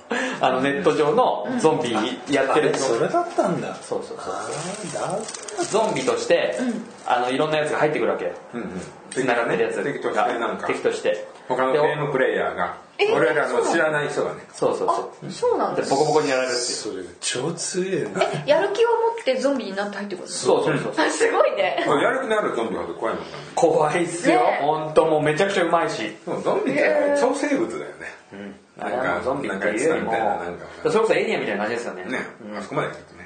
[0.42, 1.94] あの、ネット上のゾンビ
[2.34, 4.32] やってるえそれだったんだそうそうそ
[5.64, 5.66] う。
[5.66, 6.58] ゾンビとして、
[7.06, 8.32] あの、いろんなやつが入ってくるわけよ。
[8.54, 8.68] うんうん
[9.12, 9.84] 繋がってるやつが。
[9.84, 11.28] 敵としてなんか敵として。
[11.48, 14.42] 他のゲームプレイヤーがえ俺らの知らない人がね。
[14.54, 15.32] そうそうあそう。
[15.32, 15.82] そうなんだ。
[15.82, 16.76] で、ボコボコにやられるっていう。
[16.76, 18.24] それ超強えな。
[18.24, 20.94] えやる気を持ってゾンビになって入ってくるそうそうそう。
[20.98, 21.84] あすごいね。
[21.88, 23.26] やる気のあるゾンビほど怖いもん
[23.56, 24.40] 怖いっすよ。
[24.40, 24.60] ね。
[24.62, 26.16] えほんともうめちゃくちゃうまいし。
[26.26, 28.24] ゾンビって超生物だよね。
[28.80, 30.66] あれはもうゾンビっていうよりもなんかなんかなんか。
[30.84, 32.06] それこそエイリアンみたいな感じですよね。
[32.06, 32.20] ね。
[32.52, 32.58] うん。
[32.58, 33.23] あそこまで来るとね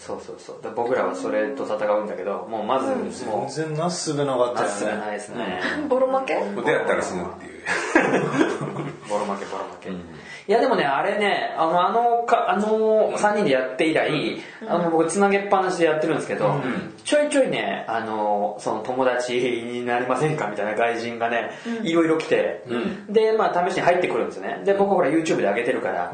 [0.00, 0.62] そうそうそう。
[0.62, 2.86] で僕らはそれと戦うんだけどもうまず
[3.26, 4.72] も全然なすべなかうったよね。
[4.72, 5.60] まっすぐないですね。
[5.88, 6.36] ボロ負け？
[6.36, 7.60] もう出会ったら死ぬっていう。
[9.08, 9.90] ボロ負けボロ負け。
[9.90, 16.60] いやでもねあれねあのあのかあの3人でやって以来あの僕つなげっぱなしでやってるんですけど
[17.04, 21.50] ちょいちょいねあのその友達になりませんかみたいな外人がね
[21.82, 22.64] いろいろ来て。
[23.08, 24.62] でまあ試しに入ってくるんですよね。
[24.64, 26.12] で僕ほら YouTube で上げてるから。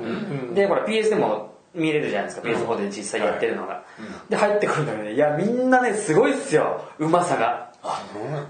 [0.55, 3.85] でほら PS でも見れるじゃないですか PS4 で実際やってるのが。
[4.29, 7.67] で入ってくるんだけどねいやみんなねすごいっすようまさが。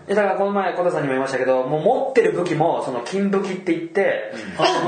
[0.09, 0.15] だ。
[0.15, 4.33] からこの前小田さんにも言いましたけどもう持ってる武器もその金武器って言って、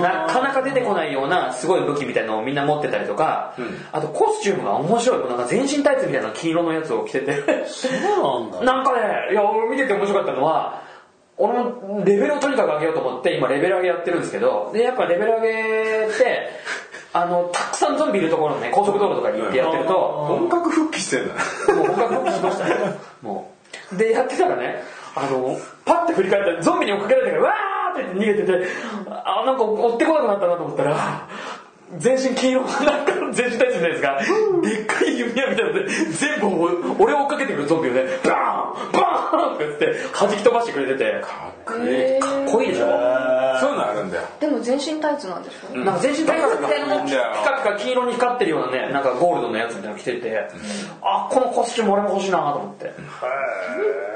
[0.00, 3.54] なかなか出てこないようなすごい武器みたいなのをみんな持ってたりとか、
[3.92, 7.66] あとコスチュームが面白いなんか全身タイツみたいな黄色のやつを着てて。
[7.66, 8.72] そうなんだ。
[8.72, 10.82] なんかねいや俺見てて面白かったのは
[11.38, 16.50] 俺もレベルをとにかく上げようと思って今レベル上げやってるんですけどでやっぱレベル上げって
[17.12, 21.34] あのたくさんゾンビいるところね高速道路とかに行ってやってると、本格復帰してんだ
[21.74, 22.74] もう本格復帰しましたね。
[23.22, 23.52] も
[23.92, 23.96] う。
[23.96, 24.82] で、やってたらね、
[25.14, 28.66] あの、パッて振り返ったらゾンビに追っかけられてから、わーって逃げてて、
[29.08, 31.28] あ、なんか追ってこなくなったなと思ったら、
[31.96, 34.20] 全身黄色のなんか全身タイツみたいですが、
[34.62, 36.46] でっかい弓矢みたいなので、全部
[37.02, 39.86] 俺を追っかけてくるゾンビをね、バーンバーンってやって、
[40.18, 41.94] 弾き飛ばしてくれてて、かっこいい。
[41.94, 42.86] へかっこいいでしょ？
[43.60, 44.22] そういうのあるんだよ。
[44.38, 50.48] でも全身タイツなんでしょなんか全身タイツみたいなのもピカピカ黄色に光ってるようなね、なんかゴールドのやつみたいなの着てて、
[51.02, 52.94] あ、このコスチューム俺も欲しいなと思って。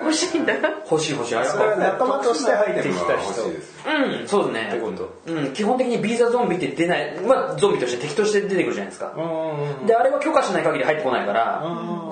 [0.01, 0.55] 欲しいんだ。
[0.91, 1.37] 欲しい欲しい。
[1.37, 3.43] あれそれは仲間として入ってきた欲人
[3.85, 4.79] うん、そうですね。
[4.81, 5.13] こと。
[5.27, 9.13] うん、基本的にビーザゾンビって出ない、まあゾンビとして敵として出てくるじゃないですか。
[9.17, 11.65] うんで、あれは許可しない限り入ってこないから、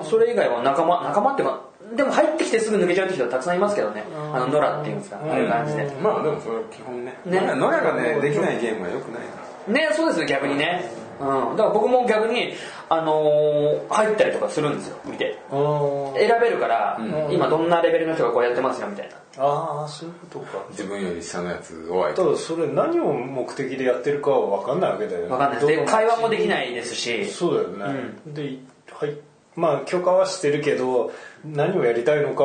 [0.03, 1.61] それ以外は仲間、仲間っていうか、
[1.95, 4.03] でも入ってきてすぐ抜けちゃうって人はたくさんいますけどね。
[4.33, 5.91] あの、ノラっていうんですか、ああいう感じで。
[6.01, 7.13] まあでもそれは基本ね。
[7.25, 7.39] ね。
[7.55, 10.91] ノラがねできないゲームはよくないなね、そうですよ、逆にね。
[11.19, 11.55] うん。
[11.55, 12.53] だから僕も逆に、
[12.89, 15.37] あのー入ったりとかするんですよ、見て。
[15.51, 16.99] うん選べるから、
[17.29, 19.43] 今どんなレベルの人がこうやってますよ、みたいな。
[19.43, 20.65] ああそういうことか。
[20.71, 25.27] 自分より下のやつを相手ただそれ何を目的でやってるかは分かんないわけだよね。
[25.29, 27.25] わかんないで会話もできないですし。
[27.25, 28.59] そうだよね、で
[28.91, 29.17] はい
[29.55, 31.11] まあ許可はしてるけど
[31.43, 32.43] 何をやりたいのか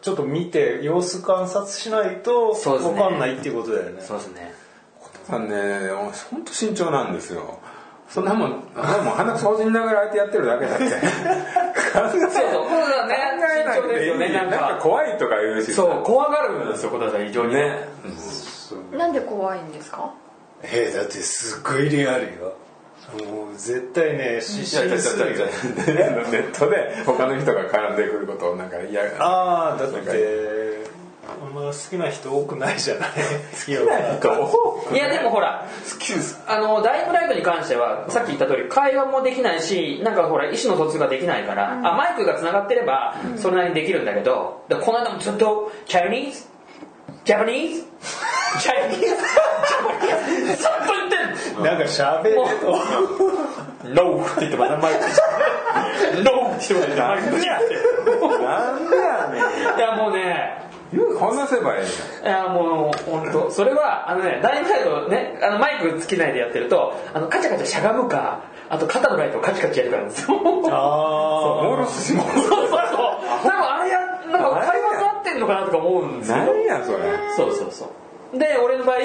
[0.00, 4.00] ちょっと見て様子観察しないと分かんないっていうことだよね。
[4.02, 4.54] そうですね。
[5.26, 5.90] さんね
[6.30, 7.58] 本当慎重なんですよ。
[8.08, 10.84] そんなもんあんなもん鼻くそほじりながら相手やってるだけだって。
[10.84, 12.40] 考 えそうそう。
[12.62, 12.68] 考
[13.14, 14.78] えないいですよね、なんなんかか。
[14.80, 15.74] 怖いとか言うし。
[15.74, 17.54] そう、怖がるんですよ、小田さん、非常に。
[17.54, 17.86] ね。
[18.92, 20.10] なんで怖いんですか？
[20.62, 22.54] えーだってすっごいリアルよ
[23.16, 25.46] もう絶対ね失神するよ。
[25.86, 25.92] ネ
[26.40, 30.68] ットで他の人が絡んでくることをなんか嫌がああだって
[31.28, 33.10] あんま好きな人多くないじゃない。
[33.68, 33.72] い。
[33.72, 33.82] や
[34.94, 36.42] いや、でもほら、好きです。
[36.46, 46.46] あの、ダイイングライトに関しては、さっき言った通り、会話もできないし、なんかほら、意思の疎通ができないから、あ、マイクが繋がってれば、それなりにできるんだけど、でこの間もずっと、チャイニーズ
[47.24, 47.84] ジャパニーズ
[48.60, 49.16] チャイニーズジャ
[49.86, 51.64] パニーズずっと言ってんの。
[51.64, 52.66] なんか喋ると。
[53.88, 55.00] ノーって言ってまたマイク
[56.22, 57.74] ノーってしてもらってあれブニャって
[58.44, 59.38] なんでやね
[59.74, 59.78] ん。
[59.78, 60.68] いやもうね。
[61.20, 61.92] 話せばいいじ
[62.24, 68.40] いやもう本当それはあのねダイイングライトねあのマイクつけないでやってるとあのカチャカチャしゃがむか
[68.70, 70.38] あと肩のライトをカチカチやるからなんですよ。
[70.38, 72.68] ゃんモあールスそうそうそう。
[72.70, 73.98] 多分あれや
[74.32, 76.98] なんか会話が合ってんのかなとか思うんですよ何やそれ。
[77.36, 78.38] そうそうそう。
[78.38, 78.98] で俺の場合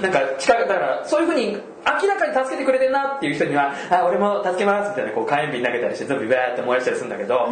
[0.00, 7.48] なんか近くだからそういうふうに明らかに助けてくれてるなっていう人には「あ俺も助けます」みたいなこう火炎瓶投げたりして全部バーって燃やしたりするんだけど、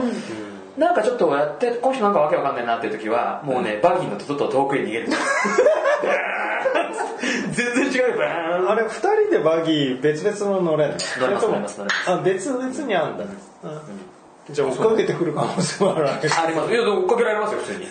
[0.78, 5.08] なんかちょっとやってこの人なんかわけわかんないなっていう時はもうね、バギーのとちょっと遠くへ逃げる。
[7.52, 8.22] 全然違うよ
[8.70, 10.96] あれ二人でバギー別々の乗れんの？
[11.20, 12.10] 乗れます乗れます乗れます。
[12.10, 13.30] あ別々にあんだ、うん
[14.50, 16.28] じゃあ追っかけてくる可能性もあるわけ。
[16.28, 16.72] あります。
[16.72, 17.84] いや追っかけられますよ普通に。
[17.84, 17.90] い追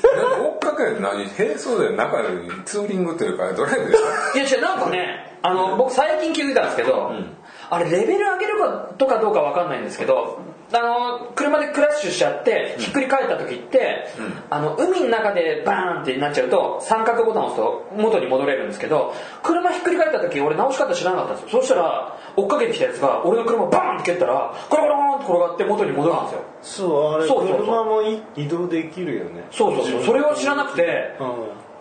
[0.56, 2.30] っかける何並走で中で
[2.66, 4.40] ツーリングというかドライブですか？
[4.40, 7.12] や違うなんかねあの僕最近気づいたんですけど、
[7.70, 10.40] あれレベル上げるかとかどうかわかんないんですけど
[10.74, 14.08] あの車でクラッシュしちゃってひっくり返った時って、
[14.50, 21.62] あの海の中でバーンってなっちゃうと三角ボタンを押すと元に戻れるんですけど車ひっくり返った時俺直し方知らなかったんですよ。
[21.62, 26.88] そしたら追っかけてきたやつが俺の車をバーンって蹴ったらコロコロンって転がって元に戻るんですよ。
[26.88, 27.66] そうあれそうそうそう。
[27.66, 29.46] 車もい移動できるよね。
[29.52, 30.04] そうそうそう。
[30.04, 31.24] それを知らなくてう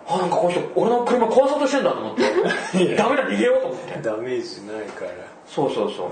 [0.08, 2.22] あなんかこの人俺の車壊そうとしてんだと思って。
[2.94, 3.98] ダメだ逃げようと思って。
[3.98, 5.10] んダメージないから。
[5.46, 6.10] そうそうそう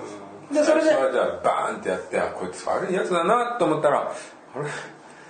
[0.53, 4.65] でそれで最初はじゃあバーンってやってあこいつ悪いやつだなと思ったらあれ？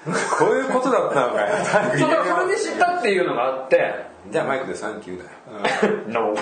[0.39, 1.57] こういうことだったのかよ。
[1.99, 3.95] そうだからそれで知ったっていうのがあって。
[4.31, 5.99] じゃあマイクでサンキューだよ。
[6.09, 6.35] No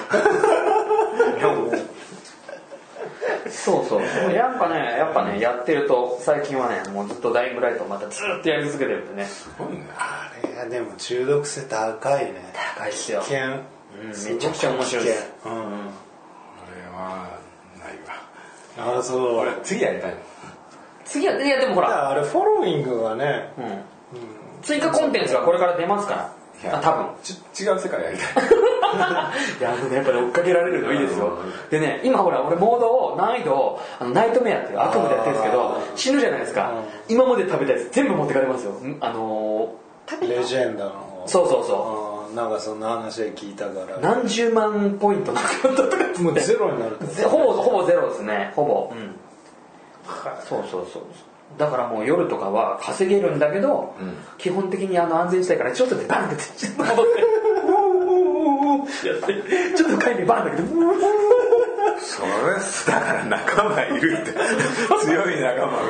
[3.50, 4.00] そうそう。
[4.00, 9.26] でもなんかねやっぱねやってると最近はねもうずっとダイイングライトをまたずっとやり続けてるんでね。
[9.28, 9.86] すごいね。
[9.96, 12.52] あれがでも中毒性高いね。
[12.76, 13.20] 高いっすよ。
[13.20, 13.58] 危険、うん
[14.08, 15.32] めちゃくちゃ面白いです。
[15.44, 15.58] うんこ
[16.74, 17.08] れは
[17.78, 18.14] ないわ
[18.78, 20.10] あそう俺次やりたい。
[20.10, 20.16] の
[21.04, 26.32] 次はいやでもほら、あれフォローイングがねうん、追加コンテンツがこれから出ますから。
[26.62, 27.06] いやあ多分。
[27.22, 28.44] ち違う世界やりたい。
[29.60, 31.38] いやあのねやっぱり追っかけられるのいいですよ。
[31.70, 36.72] でね今ほら俺モードを難易度をあのナイトメアっていう悪夢でやってるんですけど死ぬじゃないですか。
[37.08, 38.72] 今まで食べたやつ全部持ってかれますよ。
[38.72, 39.70] んあの
[40.08, 42.08] 食べたレジェンダーのそうそうそう。
[42.10, 43.98] んなんかそんな話で聞いたかうら。
[43.98, 46.22] 何十万ポイントなくなったとかって。
[46.22, 46.96] もうゼロになる
[47.28, 48.52] ほぼほぼゼロですね。
[48.54, 48.92] ほぼ。
[48.94, 49.14] うん。
[50.48, 51.02] そうそうそう。
[51.58, 53.94] だからもう夜とかは稼げるんだけど、
[54.38, 57.22] 基本的にあの安全地帯からちょっとでバンってちょっと戻って。
[59.06, 60.68] やってちょっと帰りバンだけど
[62.00, 64.32] それだから仲間いるって。
[65.04, 65.82] 強い仲間が。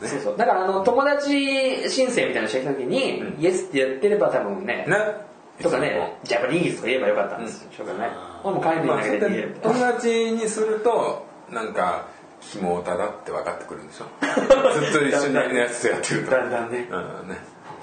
[0.06, 0.36] そうそう。
[0.36, 5.27] だからあの友達申請みたいなのした時に、イエスってやってれば多分ねね
[5.62, 6.18] とかね。
[6.24, 8.10] ジャパニーズとか言えばよかったんですょうがない。
[8.44, 12.06] もう帰るみたいな友達にするとなんか
[12.40, 14.04] 紐をただって分かってくるんでしょ？
[14.80, 16.30] ずっと一緒にいるやつとやってると。
[16.30, 16.86] だんだんね。
[16.90, 17.36] うんね。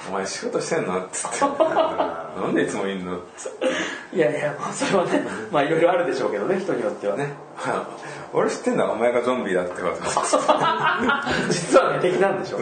[0.09, 0.99] お前仕事してんの？
[0.99, 1.39] っつって。
[1.45, 3.17] なんでいつもいんの？
[3.17, 3.67] っつって。
[4.15, 7.23] いやいやまあそれはねまあいろいろあるでしょうけどね人によってはね。
[7.25, 7.33] ね。
[8.33, 9.95] 俺知ってんだお前がゾンビだってこと
[11.51, 12.61] 実はね敵なんでしょう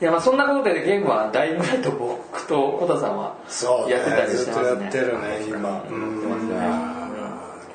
[0.00, 4.82] いやまあそんなことでゲームはダイイングライト僕と小田さんはそうねやってたりしずってとますね。
[4.84, 5.84] やってるね今。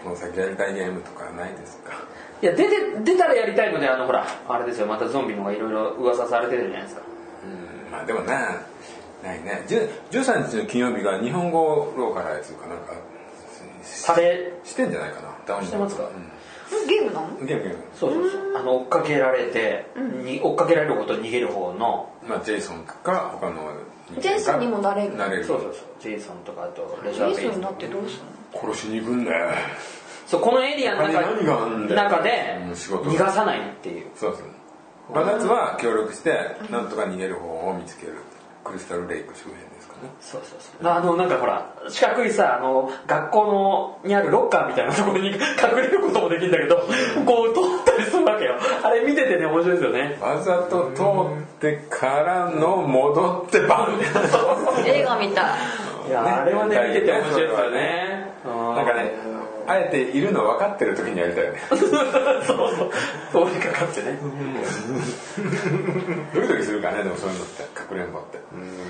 [0.04, 1.94] この先やりたいゲームとかないですか？
[2.42, 4.88] いや出て出たらやりたいのであのほらあれですよ。
[4.88, 7.02] またゾンビのがいろいろ噂されてるじゃないですか。
[7.86, 7.92] うん。
[7.92, 8.26] まあでもね
[9.24, 9.64] ないね。
[9.68, 12.94] 10 13日の金曜日が日本語ローカライズかなんか
[13.84, 15.30] されしてんじゃないかな。
[15.46, 16.10] ダウンしてますか？
[16.88, 17.28] ゲームなの？
[17.46, 17.84] ゲームゲーム。
[17.94, 18.58] そうそうそう。
[18.58, 19.88] あの追っかけられて、
[20.24, 22.12] に追っかけられること逃げる方の。
[22.28, 23.72] まあジェイソンか他の
[24.20, 25.46] ジェイソンにもなれるなれる。
[25.46, 25.86] そうそうそう。
[26.00, 28.24] ジェイソンとかあとレジジェイャーベイスソンになってどうする
[28.54, 28.72] の？
[28.72, 29.50] 殺しに行くんだよ。
[30.28, 32.04] そうこのエリアの中他に何があんだよ。
[32.04, 34.08] 中で逃がさないっていう。
[34.16, 35.14] そうそう。
[35.14, 38.14] バナツは協力してなんとか逃げる方法を見つける。
[38.64, 40.10] クリスタルレイク周辺でね。
[40.20, 40.92] そうそうそう。
[40.92, 43.46] あのなんかほら四角いさあの学校
[44.04, 45.38] のにあるロッカーみたいなところに 隠
[45.78, 46.78] れることもできるんだけど
[47.26, 48.56] こう通ったりするわけよ。
[48.84, 50.18] あれ見ててね面白いですよね。
[50.22, 51.06] わざと通っ
[51.60, 54.00] てからの戻ってバン
[54.86, 55.42] 映画みた。
[56.06, 58.34] いいや、ねあれはね見てて面白いですよね。
[58.46, 58.76] うん。
[58.76, 59.35] なんかね
[59.68, 61.60] あえているの分かってる時にやりたいよね。
[61.70, 63.48] そうそう。
[63.48, 64.18] 通りかかってね。
[66.34, 68.40] ドキドキするからねでもそういうのってかくれんぼって。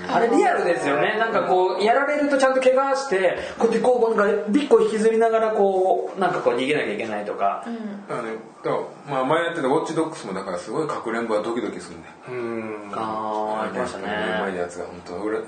[0.08, 1.16] あれリアルですよね。
[1.18, 7.64] なんかこうやられるとちゃんと怪我してこうやってこうなんかビッコ引きずりながらこうなんかこう逃げなきゃいけないとか、
[8.08, 12.90] だからねだからまあ前やってたウォッチドックスもだからすごいかくれんぼはドキドキするんだようん。
[12.94, 15.38] ああやってましたうまいねやつが本当俺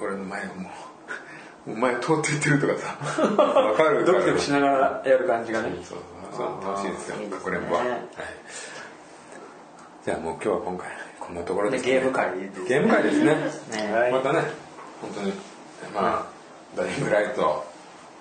[0.00, 0.72] 俺の前をもう
[1.68, 2.96] お前通っていってるとかさ。
[3.28, 5.70] 分かるドキドキしながらやる感じがね。
[5.84, 5.98] そう
[6.32, 6.64] そう。
[6.66, 7.16] 楽しいですよ。
[7.28, 7.88] かくれんぼは、はい、
[10.04, 10.88] じじゃあもう今日は今回
[11.20, 12.30] こんなところです、でゲーム会
[12.66, 14.10] ゲーム会ですね。
[14.10, 14.44] またね。
[15.02, 15.32] 本当に。
[15.94, 16.26] まあ
[16.74, 17.64] ダイライト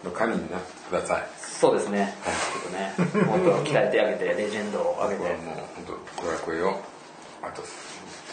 [0.03, 1.27] の神になってください。
[1.39, 2.13] そうですね。
[2.23, 5.21] ちょっとねもっと鍛えてあげてレジェンドを上げて。
[5.21, 6.79] もう本当ドラクエを
[7.41, 7.61] あと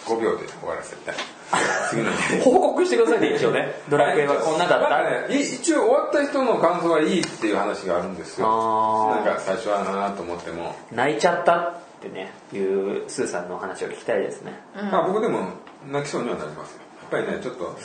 [0.07, 1.13] 5秒で終わらせて
[1.91, 3.75] 次の日報告してくださいね一応ね。
[3.89, 5.29] ドラクエはこんなだった。
[5.29, 8.47] ね、い一応終わった人の感想はいいっていう話があるんですよ。
[9.15, 14.53] なんか最初はなと思っても、泣いちゃったってねいうスーさんの話を聞きたいですね。
[14.75, 15.49] まあ僕でも
[15.91, 16.81] 泣きそうにはなりますよ。
[17.13, 17.77] やっぱりねちょっと、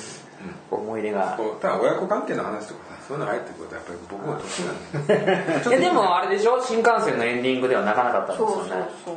[0.71, 5.69] 思い入れがただ親子関係の話とかさそういうのが入ってくるとやっぱり僕も年なんで。
[5.69, 6.61] いやでもあれでしょ？
[6.63, 9.15] 新幹線のエンディングでは泣かなかったんですそうそうよねそう。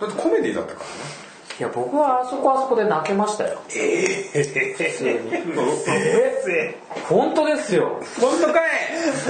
[0.00, 1.29] だってコメディだったからね
[1.60, 3.60] いや僕はあそこあそこで泣けましたよ。
[3.76, 4.24] え
[7.06, 8.00] 本当ですよ。
[8.18, 8.70] 本当かい。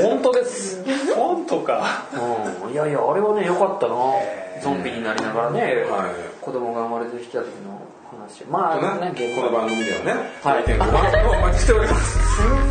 [0.01, 0.81] 本当です。
[1.17, 2.07] 本とか。
[2.15, 2.73] うん。
[2.73, 3.97] いやいやあれはね良かったな。
[4.63, 6.13] ゾンビになりながらね、はい。
[6.41, 8.45] 子供が生まれてきた時の話。
[8.45, 8.77] まあ
[9.11, 10.13] ねこの番組ではね、
[10.45, 10.63] はい。
[10.79, 12.17] お待ちしております。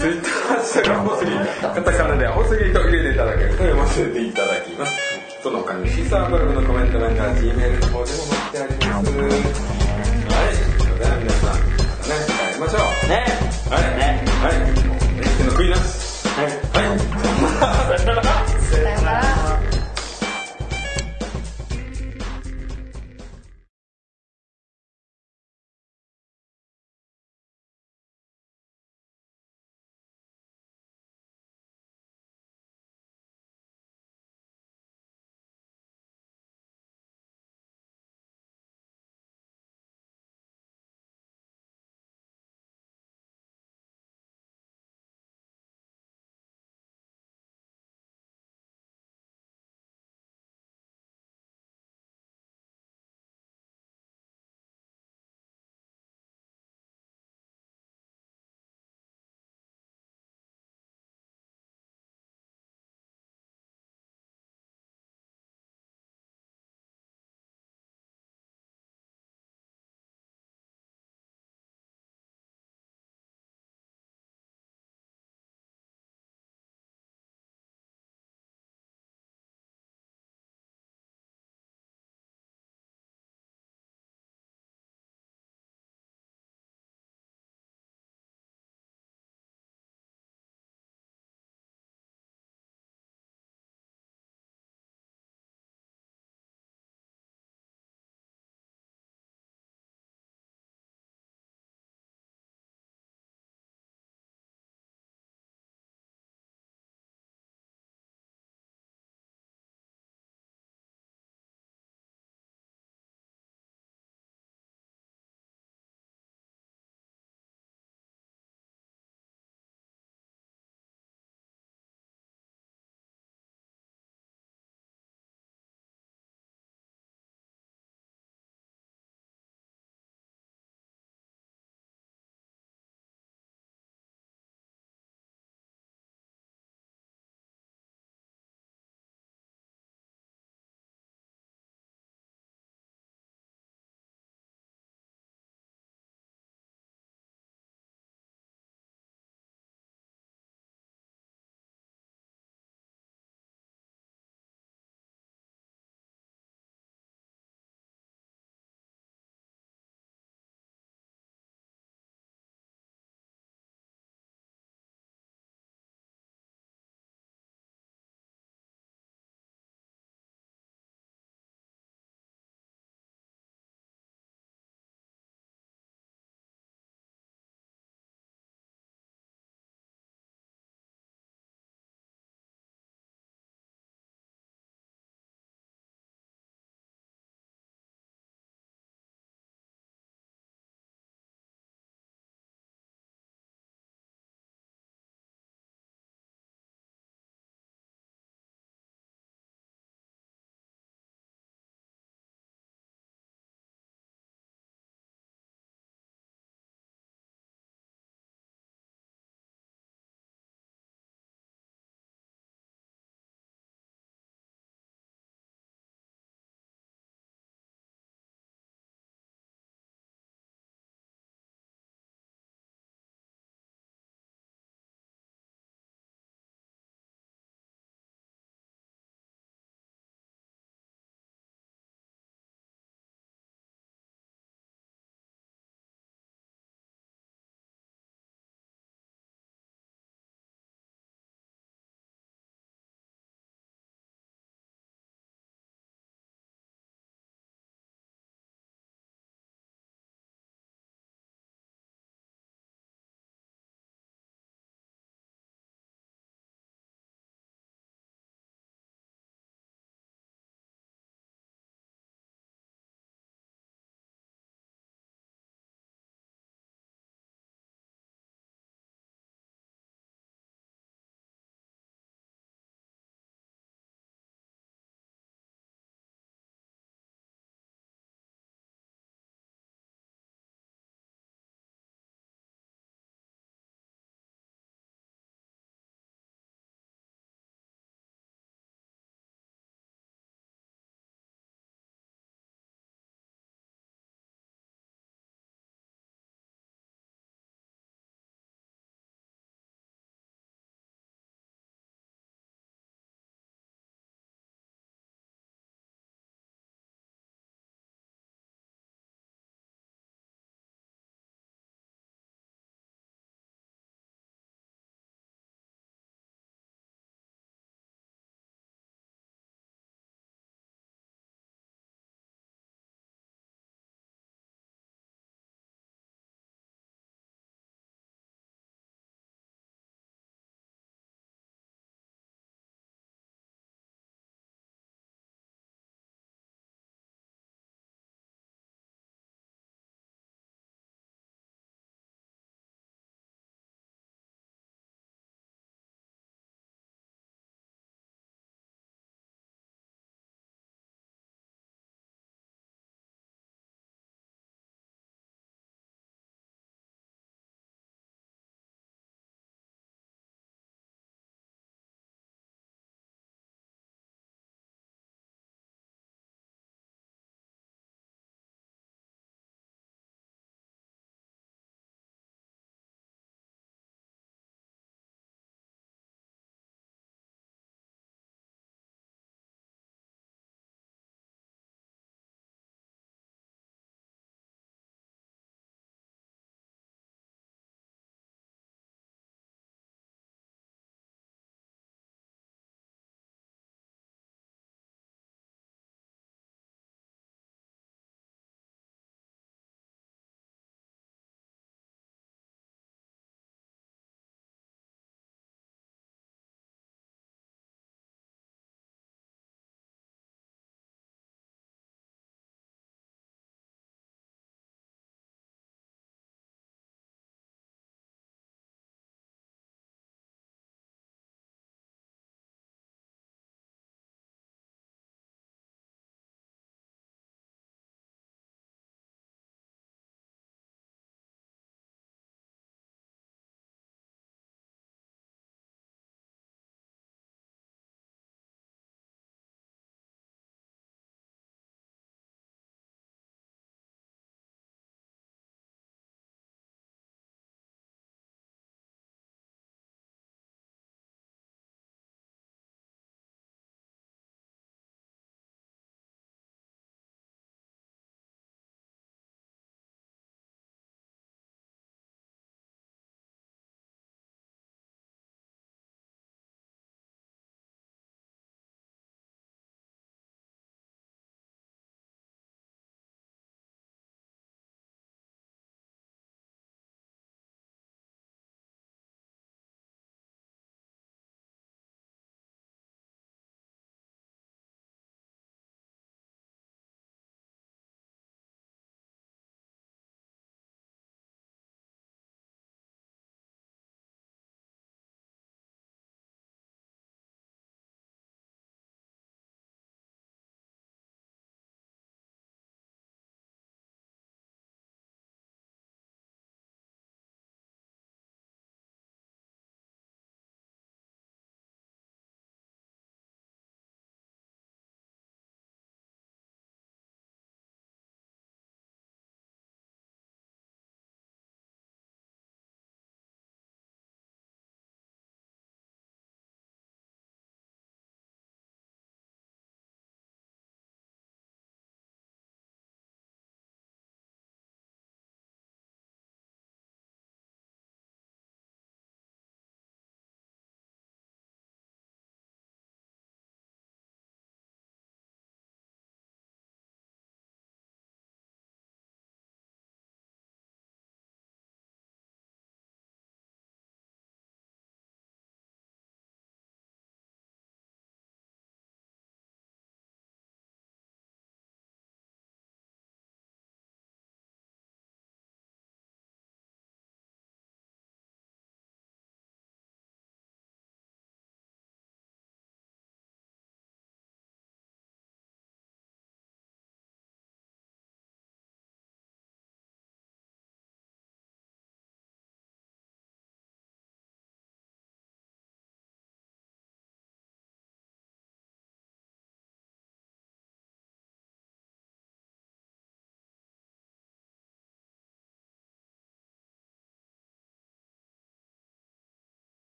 [0.00, 1.30] ツイッターハッシュタグはおすぎ、
[1.62, 5.13] カタカナではおすぎと入れていただけると読ませていただきます。
[5.44, 5.90] その関に。
[5.90, 9.12] シーサーブログのコメント欄か Gmail の方でも待ってあります。
[9.12, 9.36] はい。
[10.78, 11.60] それでは皆さんま
[12.00, 13.08] たね会いましょう。
[13.10, 13.26] ね。
[13.68, 13.82] はい。
[13.98, 14.24] ね。
[14.40, 14.58] はい。
[14.88, 16.52] もうねの食いなしはいは
[18.50, 18.53] い